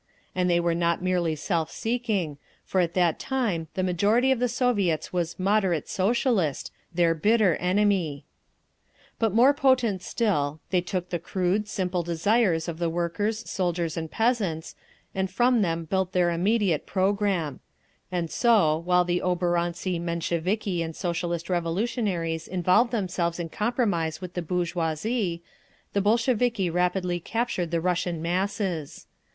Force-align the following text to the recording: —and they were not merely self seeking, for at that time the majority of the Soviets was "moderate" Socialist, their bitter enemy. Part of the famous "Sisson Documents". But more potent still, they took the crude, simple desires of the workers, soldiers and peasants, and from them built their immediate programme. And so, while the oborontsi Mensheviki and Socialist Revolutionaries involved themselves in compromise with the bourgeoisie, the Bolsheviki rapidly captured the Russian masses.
—and 0.33 0.49
they 0.49 0.59
were 0.59 0.73
not 0.73 1.03
merely 1.03 1.35
self 1.35 1.69
seeking, 1.69 2.39
for 2.65 2.81
at 2.81 2.95
that 2.95 3.19
time 3.19 3.67
the 3.75 3.83
majority 3.83 4.31
of 4.31 4.39
the 4.39 4.49
Soviets 4.49 5.13
was 5.13 5.37
"moderate" 5.37 5.87
Socialist, 5.87 6.71
their 6.91 7.13
bitter 7.13 7.55
enemy. 7.57 8.25
Part 9.19 9.31
of 9.33 9.35
the 9.37 9.43
famous 9.43 9.55
"Sisson 9.55 9.55
Documents". 9.55 9.61
But 9.61 9.69
more 9.69 9.75
potent 9.75 10.01
still, 10.01 10.59
they 10.71 10.81
took 10.81 11.09
the 11.11 11.19
crude, 11.19 11.67
simple 11.67 12.01
desires 12.01 12.67
of 12.67 12.79
the 12.79 12.89
workers, 12.89 13.47
soldiers 13.47 13.95
and 13.95 14.09
peasants, 14.09 14.73
and 15.13 15.29
from 15.29 15.61
them 15.61 15.85
built 15.85 16.13
their 16.13 16.31
immediate 16.31 16.87
programme. 16.87 17.59
And 18.11 18.31
so, 18.31 18.77
while 18.83 19.05
the 19.05 19.21
oborontsi 19.23 20.01
Mensheviki 20.01 20.81
and 20.81 20.95
Socialist 20.95 21.47
Revolutionaries 21.47 22.47
involved 22.47 22.89
themselves 22.89 23.39
in 23.39 23.49
compromise 23.49 24.19
with 24.19 24.33
the 24.33 24.41
bourgeoisie, 24.41 25.43
the 25.93 26.01
Bolsheviki 26.01 26.71
rapidly 26.71 27.19
captured 27.19 27.69
the 27.69 27.79
Russian 27.79 28.19
masses. 28.19 29.05